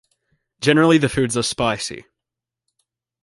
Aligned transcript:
Generally 0.61 0.97
the 0.97 1.09
foods 1.09 1.37
are 1.37 1.43
spicy. 1.43 2.05